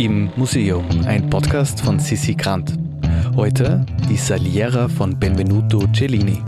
[0.00, 2.72] Im Museum, ein Podcast von Sissi Grant.
[3.36, 6.42] Heute die Saliera von Benvenuto Cellini.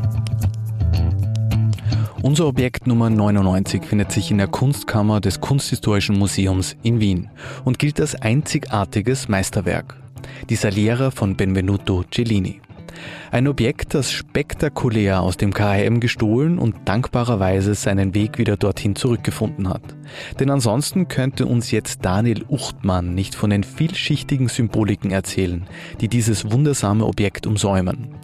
[2.23, 7.28] Unser Objekt Nummer 99 findet sich in der Kunstkammer des Kunsthistorischen Museums in Wien
[7.67, 9.98] und gilt als einzigartiges Meisterwerk.
[10.48, 12.62] Die Saliera von Benvenuto Cellini.
[13.30, 19.69] Ein Objekt, das spektakulär aus dem KHM gestohlen und dankbarerweise seinen Weg wieder dorthin zurückgefunden
[19.69, 19.82] hat.
[20.38, 25.66] Denn ansonsten könnte uns jetzt Daniel Uchtmann nicht von den vielschichtigen Symboliken erzählen,
[26.01, 28.15] die dieses wundersame Objekt umsäumen.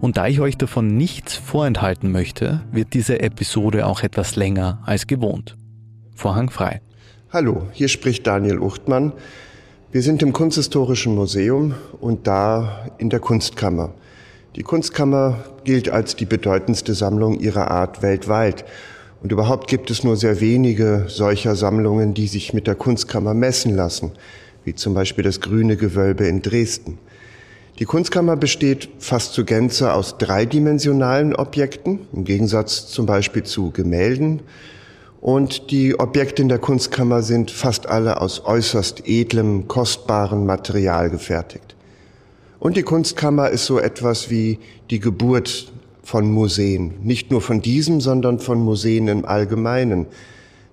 [0.00, 5.06] Und da ich euch davon nichts vorenthalten möchte, wird diese Episode auch etwas länger als
[5.06, 5.56] gewohnt.
[6.14, 6.80] Vorhang frei.
[7.30, 9.12] Hallo, hier spricht Daniel Uchtmann.
[9.90, 13.94] Wir sind im Kunsthistorischen Museum und da in der Kunstkammer.
[14.54, 18.66] Die Kunstkammer gilt als die bedeutendste Sammlung ihrer Art weltweit.
[19.22, 23.74] Und überhaupt gibt es nur sehr wenige solcher Sammlungen, die sich mit der Kunstkammer messen
[23.74, 24.12] lassen,
[24.66, 26.98] wie zum Beispiel das Grüne Gewölbe in Dresden.
[27.78, 34.42] Die Kunstkammer besteht fast zu Gänze aus dreidimensionalen Objekten, im Gegensatz zum Beispiel zu Gemälden.
[35.22, 41.74] Und die Objekte in der Kunstkammer sind fast alle aus äußerst edlem, kostbarem Material gefertigt.
[42.62, 45.72] Und die Kunstkammer ist so etwas wie die Geburt
[46.04, 46.94] von Museen.
[47.02, 50.06] Nicht nur von diesem, sondern von Museen im Allgemeinen.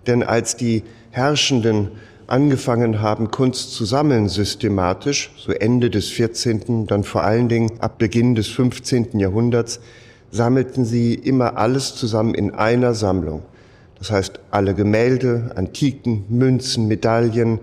[0.06, 1.90] Denn als die Herrschenden
[2.28, 7.98] angefangen haben, Kunst zu sammeln systematisch, so Ende des 14., dann vor allen Dingen ab
[7.98, 9.18] Beginn des 15.
[9.18, 9.80] Jahrhunderts,
[10.30, 13.42] sammelten sie immer alles zusammen in einer Sammlung.
[13.98, 17.60] Das heißt, alle Gemälde, Antiken, Münzen, Medaillen,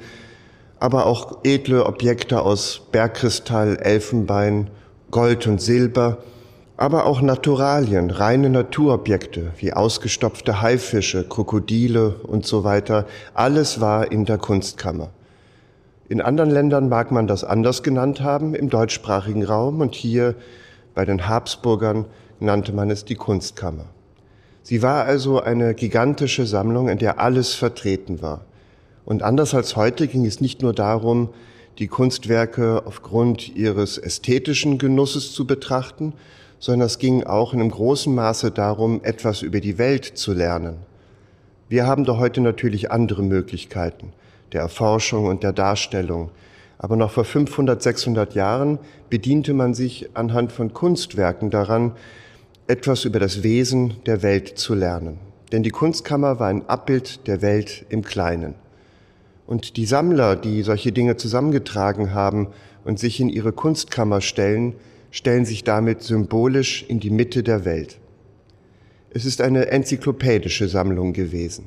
[0.86, 4.70] aber auch edle Objekte aus Bergkristall, Elfenbein,
[5.10, 6.18] Gold und Silber,
[6.76, 13.04] aber auch Naturalien, reine Naturobjekte wie ausgestopfte Haifische, Krokodile und so weiter.
[13.34, 15.08] Alles war in der Kunstkammer.
[16.08, 20.36] In anderen Ländern mag man das anders genannt haben, im deutschsprachigen Raum und hier
[20.94, 22.04] bei den Habsburgern
[22.38, 23.86] nannte man es die Kunstkammer.
[24.62, 28.42] Sie war also eine gigantische Sammlung, in der alles vertreten war.
[29.06, 31.30] Und anders als heute ging es nicht nur darum,
[31.78, 36.12] die Kunstwerke aufgrund ihres ästhetischen Genusses zu betrachten,
[36.58, 40.78] sondern es ging auch in einem großen Maße darum, etwas über die Welt zu lernen.
[41.68, 44.12] Wir haben da heute natürlich andere Möglichkeiten
[44.52, 46.30] der Erforschung und der Darstellung.
[46.78, 48.78] Aber noch vor 500, 600 Jahren
[49.08, 51.92] bediente man sich anhand von Kunstwerken daran,
[52.66, 55.18] etwas über das Wesen der Welt zu lernen.
[55.52, 58.54] Denn die Kunstkammer war ein Abbild der Welt im Kleinen.
[59.46, 62.48] Und die Sammler, die solche Dinge zusammengetragen haben
[62.84, 64.74] und sich in ihre Kunstkammer stellen,
[65.10, 67.98] stellen sich damit symbolisch in die Mitte der Welt.
[69.10, 71.64] Es ist eine enzyklopädische Sammlung gewesen.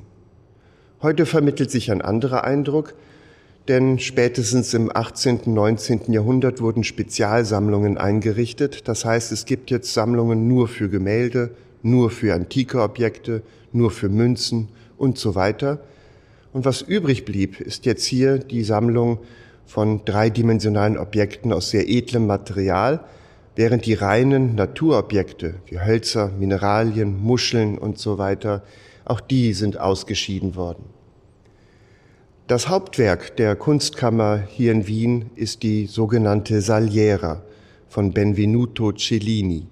[1.02, 2.94] Heute vermittelt sich ein anderer Eindruck,
[3.70, 6.12] denn spätestens im 18., 19.
[6.12, 8.88] Jahrhundert wurden Spezialsammlungen eingerichtet.
[8.88, 11.52] Das heißt, es gibt jetzt Sammlungen nur für Gemälde,
[11.82, 13.42] nur für antike Objekte,
[13.72, 15.80] nur für Münzen und so weiter.
[16.52, 19.20] Und was übrig blieb, ist jetzt hier die Sammlung
[19.66, 23.02] von dreidimensionalen Objekten aus sehr edlem Material,
[23.56, 28.64] während die reinen Naturobjekte wie Hölzer, Mineralien, Muscheln und so weiter,
[29.06, 30.86] auch die sind ausgeschieden worden.
[32.48, 37.44] Das Hauptwerk der Kunstkammer hier in Wien ist die sogenannte Saliera
[37.88, 39.68] von Benvenuto Cellini.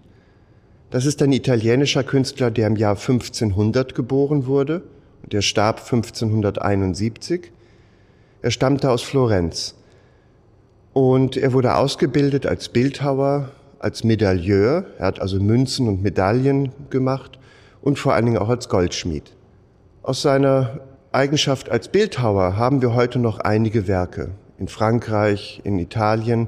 [0.92, 4.84] Das ist ein italienischer Künstler, der im Jahr 1500 geboren wurde
[5.32, 7.52] der starb 1571.
[8.42, 9.76] Er stammte aus Florenz.
[10.94, 14.86] Und er wurde ausgebildet als Bildhauer, als Medailleur.
[14.98, 17.38] Er hat also Münzen und Medaillen gemacht
[17.82, 19.36] und vor allen Dingen auch als Goldschmied.
[20.02, 20.80] Aus seiner
[21.12, 26.48] Eigenschaft als Bildhauer haben wir heute noch einige Werke in Frankreich, in Italien,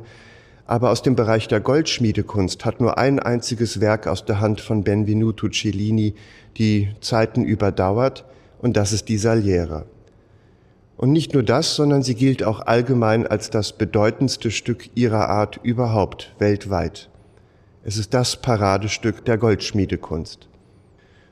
[0.65, 4.83] aber aus dem Bereich der Goldschmiedekunst hat nur ein einziges Werk aus der Hand von
[4.83, 6.15] Benvenuto Cellini
[6.57, 8.25] die Zeiten überdauert
[8.59, 9.85] und das ist die Saliera.
[10.97, 15.59] Und nicht nur das, sondern sie gilt auch allgemein als das bedeutendste Stück ihrer Art
[15.63, 17.09] überhaupt weltweit.
[17.85, 20.49] Es ist das Paradestück der Goldschmiedekunst.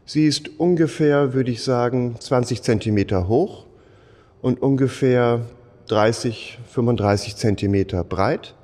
[0.06, 3.66] Sie ist ungefähr, würde ich sagen, 20 Zentimeter hoch
[4.42, 5.42] und ungefähr
[5.88, 8.56] 30, 35 Zentimeter breit.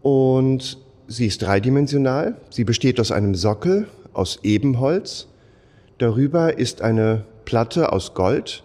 [0.00, 0.78] Und
[1.08, 2.36] sie ist dreidimensional.
[2.48, 5.28] Sie besteht aus einem Sockel aus Ebenholz
[5.98, 8.64] Darüber ist eine Platte aus Gold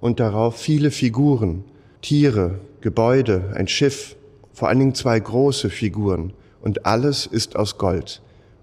[0.00, 1.64] und darauf viele Figuren,
[2.00, 4.16] Tiere, Gebäude, ein Schiff,
[4.52, 6.32] vor allen Dingen zwei große Figuren
[6.62, 8.22] und alles ist aus Gold.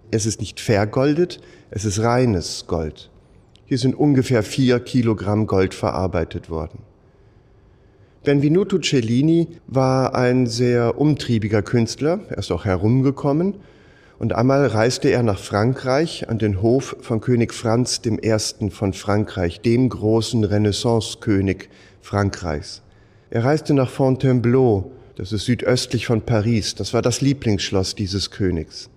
[0.09, 1.39] Es ist nicht vergoldet,
[1.69, 3.09] es ist reines Gold.
[3.65, 6.79] Hier sind ungefähr vier Kilogramm Gold verarbeitet worden.
[8.23, 13.55] Benvenuto Cellini war ein sehr umtriebiger Künstler, er ist auch herumgekommen
[14.19, 18.69] und einmal reiste er nach Frankreich an den Hof von König Franz I.
[18.69, 21.69] von Frankreich, dem großen Renaissance-König
[22.01, 22.81] Frankreichs.
[23.29, 28.89] Er reiste nach Fontainebleau, das ist südöstlich von Paris, das war das Lieblingsschloss dieses Königs.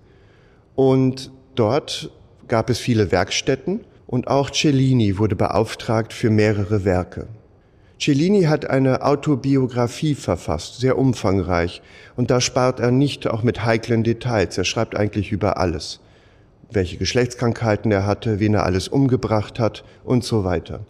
[0.75, 2.11] Und dort
[2.49, 7.27] gab es viele Werkstätten und auch Cellini wurde beauftragt für mehrere Werke.
[8.01, 11.83] Cellini hat eine Autobiografie verfasst, sehr umfangreich,
[12.17, 14.57] und da spart er nicht auch mit heiklen Details.
[14.57, 16.01] Er schreibt eigentlich über alles.
[16.71, 20.87] Welche Geschlechtskrankheiten er hatte, wen er alles umgebracht hat und so weiter.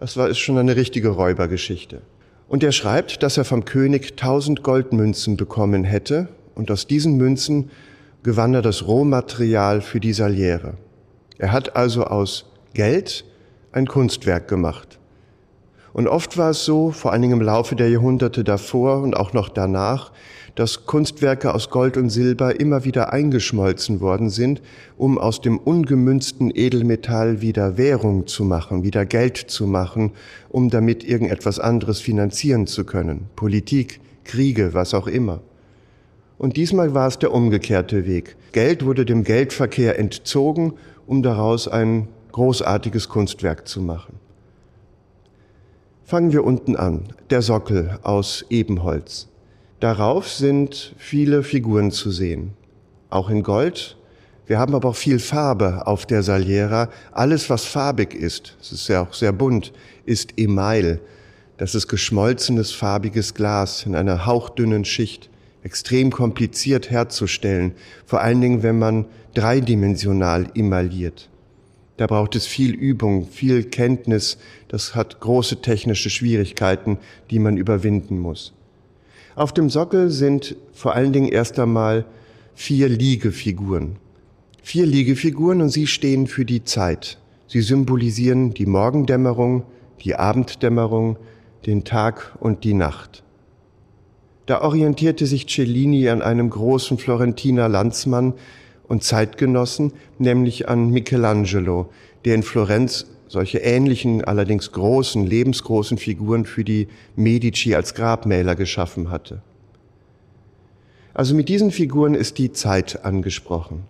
[0.00, 2.02] Das war, ist schon eine richtige Räubergeschichte.
[2.46, 7.70] Und er schreibt, dass er vom König tausend Goldmünzen bekommen hätte, und aus diesen Münzen
[8.22, 10.74] gewann er das Rohmaterial für die Saliere.
[11.38, 13.24] Er hat also aus Geld
[13.72, 14.99] ein Kunstwerk gemacht.
[15.92, 19.32] Und oft war es so, vor allen Dingen im Laufe der Jahrhunderte davor und auch
[19.32, 20.12] noch danach,
[20.54, 24.60] dass Kunstwerke aus Gold und Silber immer wieder eingeschmolzen worden sind,
[24.96, 30.12] um aus dem ungemünzten Edelmetall wieder Währung zu machen, wieder Geld zu machen,
[30.48, 33.26] um damit irgendetwas anderes finanzieren zu können.
[33.36, 35.40] Politik, Kriege, was auch immer.
[36.38, 38.36] Und diesmal war es der umgekehrte Weg.
[38.52, 40.74] Geld wurde dem Geldverkehr entzogen,
[41.06, 44.19] um daraus ein großartiges Kunstwerk zu machen.
[46.10, 47.04] Fangen wir unten an.
[47.30, 49.28] Der Sockel aus Ebenholz.
[49.78, 52.54] Darauf sind viele Figuren zu sehen.
[53.10, 53.96] Auch in Gold.
[54.44, 56.88] Wir haben aber auch viel Farbe auf der Saliera.
[57.12, 59.72] Alles, was farbig ist, es ist ja auch sehr bunt,
[60.04, 60.98] ist Email.
[61.58, 65.30] Das ist geschmolzenes farbiges Glas in einer hauchdünnen Schicht.
[65.62, 67.76] Extrem kompliziert herzustellen.
[68.04, 69.04] Vor allen Dingen, wenn man
[69.34, 71.29] dreidimensional emailliert.
[72.00, 74.38] Da braucht es viel Übung, viel Kenntnis.
[74.68, 76.96] Das hat große technische Schwierigkeiten,
[77.30, 78.54] die man überwinden muss.
[79.34, 82.06] Auf dem Sockel sind vor allen Dingen erst einmal
[82.54, 83.96] vier Liegefiguren.
[84.62, 87.18] Vier Liegefiguren und sie stehen für die Zeit.
[87.46, 89.64] Sie symbolisieren die Morgendämmerung,
[90.02, 91.18] die Abenddämmerung,
[91.66, 93.22] den Tag und die Nacht.
[94.46, 98.32] Da orientierte sich Cellini an einem großen Florentiner Landsmann,
[98.90, 101.90] und Zeitgenossen, nämlich an Michelangelo,
[102.24, 109.12] der in Florenz solche ähnlichen, allerdings großen, lebensgroßen Figuren für die Medici als Grabmäler geschaffen
[109.12, 109.42] hatte.
[111.14, 113.84] Also mit diesen Figuren ist die Zeit angesprochen.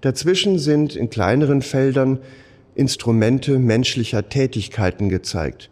[0.00, 2.18] Dazwischen sind in kleineren Feldern
[2.74, 5.68] Instrumente menschlicher Tätigkeiten gezeigt,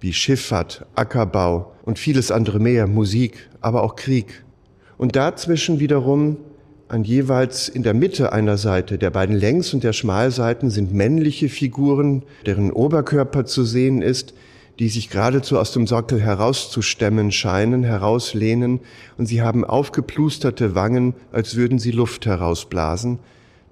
[0.00, 4.44] wie Schifffahrt, Ackerbau und vieles andere mehr, Musik, aber auch Krieg.
[4.98, 6.36] Und dazwischen wiederum
[6.88, 11.48] an jeweils in der Mitte einer Seite der beiden Längs- und der Schmalseiten sind männliche
[11.48, 14.34] Figuren, deren Oberkörper zu sehen ist,
[14.78, 18.80] die sich geradezu aus dem Sockel herauszustemmen scheinen, herauslehnen,
[19.16, 23.18] und sie haben aufgeplusterte Wangen, als würden sie Luft herausblasen.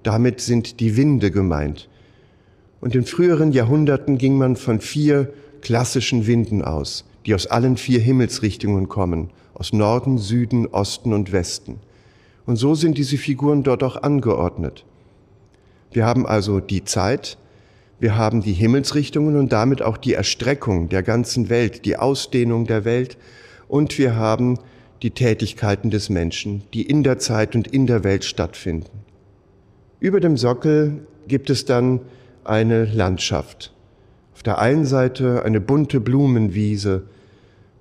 [0.03, 1.87] Damit sind die Winde gemeint.
[2.81, 7.99] Und in früheren Jahrhunderten ging man von vier klassischen Winden aus, die aus allen vier
[7.99, 11.79] Himmelsrichtungen kommen, aus Norden, Süden, Osten und Westen.
[12.45, 14.85] Und so sind diese Figuren dort auch angeordnet.
[15.91, 17.37] Wir haben also die Zeit,
[17.99, 22.85] wir haben die Himmelsrichtungen und damit auch die Erstreckung der ganzen Welt, die Ausdehnung der
[22.85, 23.17] Welt
[23.67, 24.59] und wir haben
[25.01, 28.89] die Tätigkeiten des Menschen, die in der Zeit und in der Welt stattfinden.
[29.99, 32.01] Über dem Sockel gibt es dann
[32.43, 33.73] eine Landschaft.
[34.33, 37.03] Auf der einen Seite eine bunte Blumenwiese,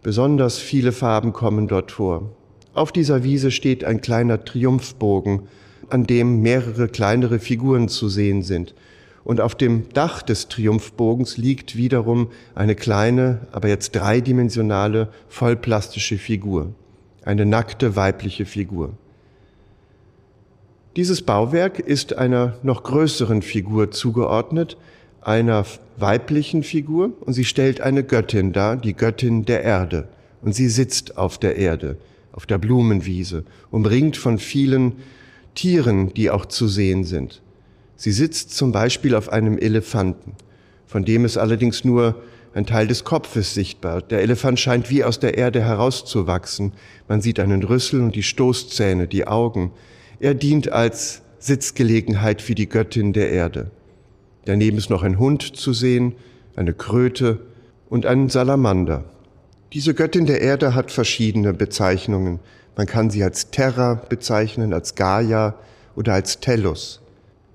[0.03, 2.31] besonders viele Farben kommen dort vor.
[2.75, 5.43] Auf dieser Wiese steht ein kleiner Triumphbogen,
[5.91, 8.75] an dem mehrere kleinere Figuren zu sehen sind.
[9.23, 16.75] Und auf dem Dach des Triumphbogens liegt wiederum eine kleine, aber jetzt dreidimensionale, vollplastische Figur.
[17.25, 18.95] Eine nackte weibliche Figur.
[20.97, 24.77] Dieses Bauwerk ist einer noch größeren Figur zugeordnet,
[25.21, 25.65] einer
[25.97, 30.09] weiblichen Figur, und sie stellt eine Göttin dar, die Göttin der Erde.
[30.43, 31.97] Und sie sitzt auf der Erde
[32.35, 34.95] auf der Blumenwiese, umringt von vielen
[35.55, 37.43] Tieren, die auch zu sehen sind.
[37.97, 40.33] Sie sitzt zum Beispiel auf einem Elefanten,
[40.87, 42.23] von dem ist allerdings nur
[42.55, 44.03] ein Teil des Kopfes sichtbar.
[44.03, 46.73] Der Elefant scheint wie aus der Erde herauszuwachsen.
[47.09, 49.73] Man sieht einen Rüssel und die Stoßzähne, die Augen.
[50.21, 53.71] Er dient als Sitzgelegenheit für die Göttin der Erde.
[54.45, 56.15] Daneben ist noch ein Hund zu sehen,
[56.55, 57.41] eine Kröte
[57.89, 59.05] und ein Salamander.
[59.75, 62.39] Diese Göttin der Erde hat verschiedene Bezeichnungen.
[62.77, 65.57] Man kann sie als Terra bezeichnen, als Gaia
[65.97, 67.03] oder als Tellus.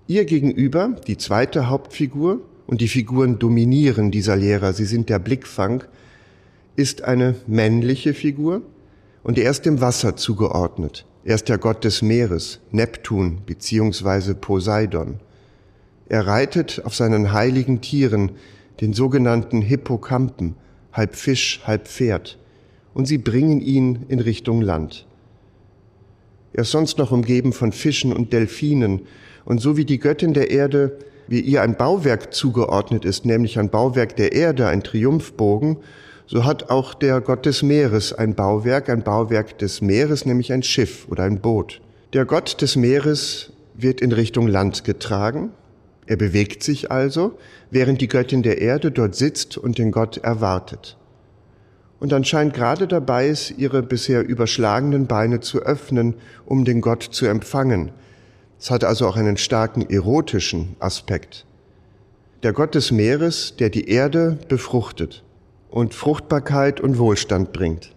[0.05, 5.85] Ihr gegenüber, die zweite Hauptfigur, und die Figuren dominieren die Saliera, sie sind der Blickfang,
[6.75, 8.63] ist eine männliche Figur
[9.23, 11.05] und er ist dem Wasser zugeordnet.
[11.23, 14.33] Er ist der Gott des Meeres, Neptun bzw.
[14.33, 15.21] Poseidon.
[16.09, 18.33] Er reitet auf seinen heiligen Tieren,
[18.81, 20.55] den sogenannten Hippokampen,
[20.91, 22.37] halb Fisch, halb Pferd,
[22.93, 25.05] und sie bringen ihn in Richtung Land.
[26.53, 29.01] Er ist sonst noch umgeben von Fischen und Delfinen,
[29.45, 33.69] und so wie die Göttin der Erde, wie ihr ein Bauwerk zugeordnet ist, nämlich ein
[33.69, 35.77] Bauwerk der Erde, ein Triumphbogen,
[36.25, 40.61] so hat auch der Gott des Meeres ein Bauwerk, ein Bauwerk des Meeres, nämlich ein
[40.61, 41.81] Schiff oder ein Boot.
[42.13, 45.51] Der Gott des Meeres wird in Richtung Land getragen
[46.09, 47.37] er bewegt sich also,
[47.69, 50.97] während die Göttin der Erde dort sitzt und den Gott erwartet.
[51.99, 56.15] Und anscheinend gerade dabei ist, ihre bisher überschlagenen Beine zu öffnen,
[56.47, 57.91] um den Gott zu empfangen.
[58.59, 61.45] Es hat also auch einen starken erotischen Aspekt.
[62.41, 65.23] Der Gott des Meeres, der die Erde befruchtet
[65.69, 67.93] und Fruchtbarkeit und Wohlstand bringt.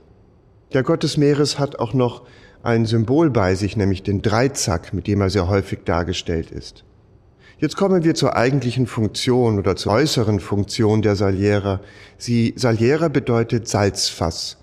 [0.75, 2.27] Der Gott des Meeres hat auch noch
[2.63, 6.85] ein Symbol bei sich, nämlich den Dreizack, mit dem er sehr häufig dargestellt ist.
[7.63, 11.81] Jetzt kommen wir zur eigentlichen Funktion oder zur äußeren Funktion der Saliera.
[12.19, 14.57] Sie, Saliera bedeutet Salzfass.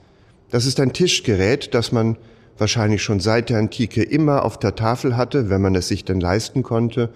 [0.49, 2.17] Das ist ein Tischgerät, das man
[2.57, 6.19] wahrscheinlich schon seit der Antike immer auf der Tafel hatte, wenn man es sich denn
[6.19, 7.13] leisten konnte,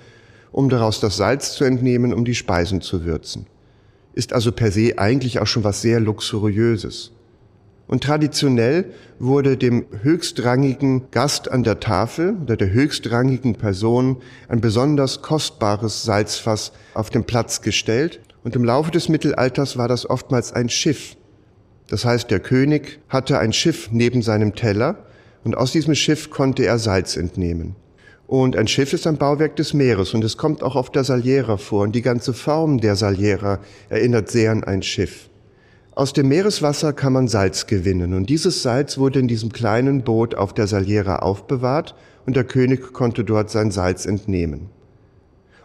[0.54, 3.46] um daraus das Salz zu entnehmen, um die Speisen zu würzen.
[4.14, 7.12] Ist also per se eigentlich auch schon was sehr Luxuriöses.
[7.88, 8.86] Und traditionell
[9.20, 16.72] wurde dem höchstrangigen Gast an der Tafel oder der höchstrangigen Person ein besonders kostbares Salzfass
[16.94, 18.22] auf den Platz gestellt.
[18.44, 21.16] Und im Laufe des Mittelalters war das oftmals ein Schiff.
[21.90, 25.06] Das heißt, der König hatte ein Schiff neben seinem Teller
[25.44, 27.76] und aus diesem Schiff konnte er Salz entnehmen.
[28.28, 31.58] Und ein Schiff ist ein Bauwerk des Meeres und es kommt auch auf der Saliera
[31.58, 33.60] vor und die ganze Form der Saliera
[33.90, 35.30] erinnert sehr an ein Schiff.
[35.96, 40.34] Aus dem Meereswasser kann man Salz gewinnen und dieses Salz wurde in diesem kleinen Boot
[40.34, 41.94] auf der Saliera aufbewahrt
[42.26, 44.70] und der König konnte dort sein Salz entnehmen.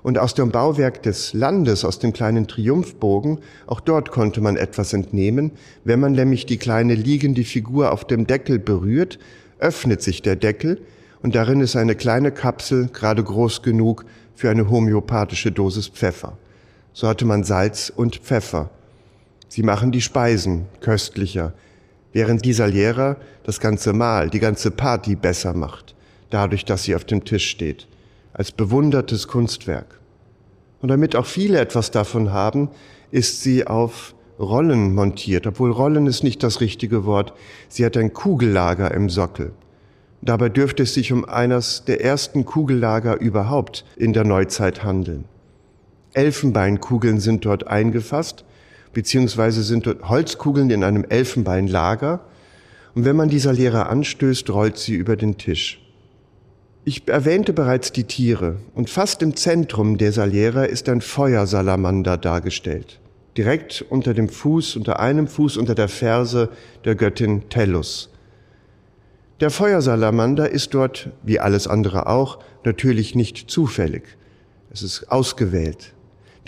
[0.02, 4.92] Und aus dem Bauwerk des Landes, aus dem kleinen Triumphbogen, auch dort konnte man etwas
[4.92, 5.52] entnehmen.
[5.84, 9.18] Wenn man nämlich die kleine liegende Figur auf dem Deckel berührt,
[9.58, 10.82] öffnet sich der Deckel
[11.22, 14.04] und darin ist eine kleine Kapsel, gerade groß genug
[14.34, 16.36] für eine homöopathische Dosis Pfeffer.
[16.92, 18.70] So hatte man Salz und Pfeffer
[19.48, 21.54] Sie machen die Speisen köstlicher,
[22.12, 25.94] während die Saliera das ganze Mahl, die ganze Party besser macht,
[26.30, 27.88] dadurch, dass sie auf dem Tisch steht,
[28.32, 29.98] als bewundertes Kunstwerk.
[30.80, 32.68] Und damit auch viele etwas davon haben,
[33.10, 37.32] ist sie auf Rollen montiert, obwohl Rollen ist nicht das richtige Wort.
[37.68, 39.52] Sie hat ein Kugellager im Sockel.
[40.20, 45.24] Dabei dürfte es sich um eines der ersten Kugellager überhaupt in der Neuzeit handeln.
[46.12, 48.44] Elfenbeinkugeln sind dort eingefasst
[48.98, 52.18] beziehungsweise sind dort Holzkugeln in einem Elfenbeinlager.
[52.96, 55.80] Und wenn man dieser Lehre anstößt, rollt sie über den Tisch.
[56.84, 62.98] Ich erwähnte bereits die Tiere und fast im Zentrum der Saliera ist ein Feuersalamander dargestellt.
[63.36, 66.48] Direkt unter dem Fuß, unter einem Fuß unter der Ferse
[66.84, 68.10] der Göttin Tellus.
[69.38, 74.02] Der Feuersalamander ist dort, wie alles andere auch, natürlich nicht zufällig.
[74.72, 75.94] Es ist ausgewählt.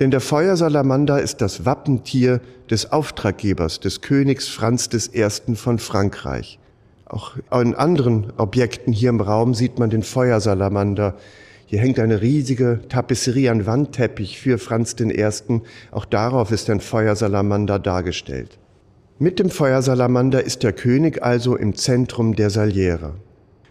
[0.00, 2.40] Denn der Feuersalamander ist das Wappentier
[2.70, 5.54] des Auftraggebers, des Königs Franz I.
[5.54, 6.58] von Frankreich.
[7.04, 11.16] Auch in anderen Objekten hier im Raum sieht man den Feuersalamander.
[11.66, 15.26] Hier hängt eine riesige Tapisserie, ein Wandteppich für Franz I.
[15.90, 18.58] Auch darauf ist ein Feuersalamander dargestellt.
[19.18, 23.16] Mit dem Feuersalamander ist der König also im Zentrum der Saliera.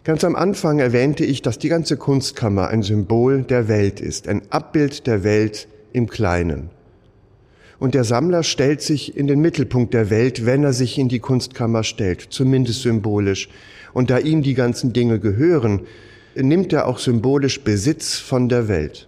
[0.03, 4.43] Ganz am Anfang erwähnte ich, dass die ganze Kunstkammer ein Symbol der Welt ist, ein
[4.51, 6.69] Abbild der Welt im Kleinen.
[7.79, 11.19] Und der Sammler stellt sich in den Mittelpunkt der Welt, wenn er sich in die
[11.19, 13.48] Kunstkammer stellt, zumindest symbolisch.
[13.93, 15.81] Und da ihm die ganzen Dinge gehören,
[16.36, 19.08] nimmt er auch symbolisch Besitz von der Welt.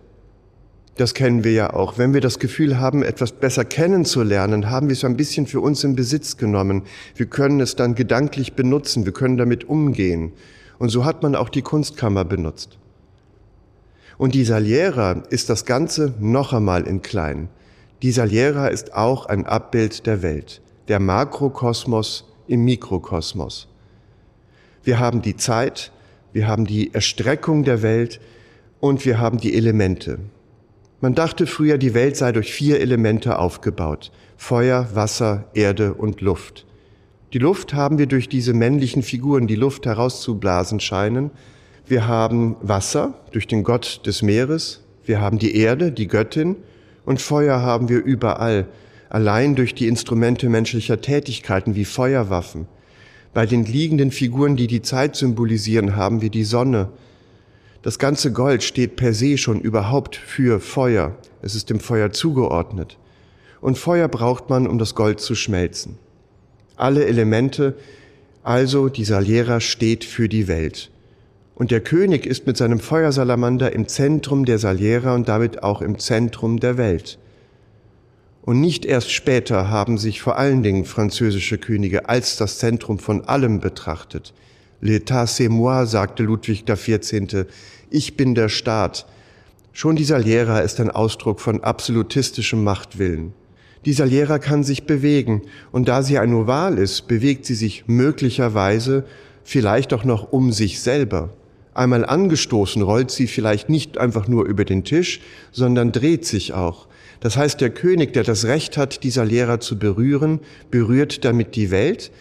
[0.96, 1.98] Das kennen wir ja auch.
[1.98, 5.84] Wenn wir das Gefühl haben, etwas besser kennenzulernen, haben wir es ein bisschen für uns
[5.84, 6.84] in Besitz genommen.
[7.16, 10.34] Wir können es dann gedanklich benutzen, wir können damit umgehen.
[10.80, 12.78] Und so hat man auch die Kunstkammer benutzt.
[14.22, 17.50] Und die Saliera ist das Ganze noch einmal in klein.
[18.04, 23.68] Die Saliera ist auch ein Abbild der Welt, der Makrokosmos im Mikrokosmos.
[24.84, 25.92] Wir haben die Zeit,
[26.34, 28.20] wir haben die Erstreckung der Welt
[28.80, 30.20] und wir haben die Elemente.
[31.00, 34.12] Man dachte früher, die Welt sei durch vier Elemente aufgebaut.
[34.38, 36.68] Feuer, Wasser, Erde und Luft.
[37.34, 41.32] Die Luft haben wir durch diese männlichen Figuren, die Luft herauszublasen scheinen,
[41.88, 44.82] wir haben Wasser durch den Gott des Meeres.
[45.04, 46.56] Wir haben die Erde, die Göttin.
[47.06, 48.68] Und Feuer haben wir überall.
[49.10, 52.68] allein durch die Instrumente menschlicher Tätigkeiten wie Feuerwaffen.
[53.34, 56.90] Bei den liegenden Figuren, die die Zeit symbolisieren, haben wir die Sonne.
[57.82, 61.16] Das ganze Gold steht per se schon überhaupt für Feuer.
[61.42, 62.98] Es ist dem Feuer zugeordnet.
[63.60, 65.98] Und Feuer braucht man, um das Gold zu schmelzen.
[66.78, 67.76] Alle Elemente,
[68.44, 70.90] also die Saliera steht für die Welt.
[71.56, 76.00] Und der König ist mit seinem Feuersalamander im Zentrum der Saliera und damit auch im
[76.00, 77.20] Zentrum der Welt.
[78.44, 83.26] Und nicht erst später haben sich vor allen Dingen französische Könige als das Zentrum von
[83.26, 84.34] allem betrachtet.
[84.82, 87.46] L'état c'est moi, sagte Ludwig XIV.,
[87.92, 89.06] ich bin der Staat.
[89.74, 93.34] Schon die Saliera ist ein Ausdruck von absolutistischem Machtwillen.
[93.86, 99.06] Die Saliera kann sich bewegen, und da sie ein Oval ist, bewegt sie sich möglicherweise
[99.44, 101.30] vielleicht auch noch um sich selber.
[101.74, 106.88] Einmal angestoßen rollt sie vielleicht nicht einfach nur über den Tisch, sondern dreht sich auch.
[107.22, 111.72] Das heißt, der König, der das Recht hat, dieser Lehrer zu berühren, berührt damit die
[111.72, 112.12] Welt,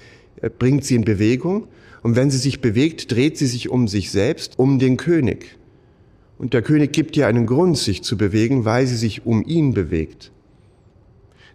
[0.58, 1.66] bringt sie in Bewegung.
[2.02, 5.58] Und wenn sie sich bewegt, dreht sie sich um sich selbst, um den König.
[6.38, 9.74] Und der König gibt ihr einen Grund, sich zu bewegen, weil sie sich um ihn
[9.74, 10.32] bewegt.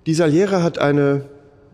[0.05, 1.25] Dieser Lehrer hat eine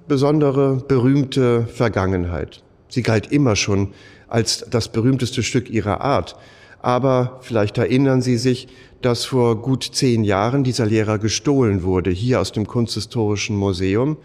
[0.08, 2.64] besondere, berühmte Vergangenheit.
[2.88, 3.90] Sie galt immer schon
[4.32, 6.36] als das berühmteste Stück ihrer Art.
[6.82, 8.68] Aber vielleicht erinnern Sie sich,
[9.02, 14.18] dass vor gut zehn Jahren dieser Lehrer gestohlen wurde, hier aus dem Kunsthistorischen Museum.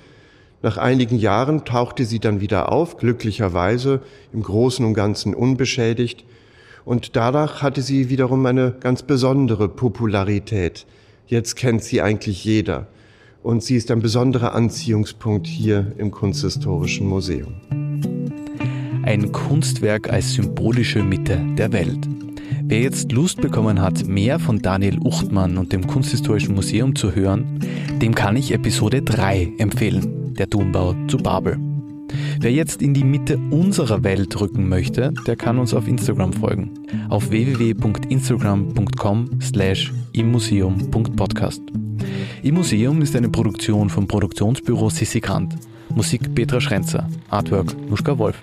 [0.62, 4.00] Nach einigen Jahren tauchte sie dann wieder auf, glücklicherweise
[4.32, 6.24] im Großen und Ganzen unbeschädigt.
[6.84, 10.86] Und danach hatte sie wiederum eine ganz besondere Popularität.
[11.26, 12.86] Jetzt kennt sie eigentlich jeder.
[13.42, 17.54] Und sie ist ein besonderer Anziehungspunkt hier im Kunsthistorischen Museum
[19.06, 22.06] ein Kunstwerk als symbolische Mitte der Welt.
[22.64, 27.60] Wer jetzt Lust bekommen hat, mehr von Daniel Uchtmann und dem Kunsthistorischen Museum zu hören,
[28.02, 31.56] dem kann ich Episode 3 empfehlen, der Turmbau zu Babel.
[32.40, 36.70] Wer jetzt in die Mitte unserer Welt rücken möchte, der kann uns auf Instagram folgen.
[37.08, 41.62] Auf www.instagram.com slash immuseum.podcast.
[42.42, 45.54] Im Museum ist eine Produktion vom Produktionsbüro Sissi Grant.
[45.94, 47.08] Musik Petra Schrenzer.
[47.30, 48.42] Artwork Nuschka Wolf.